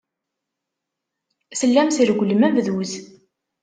[1.59, 2.91] Tellam tregglem abduz.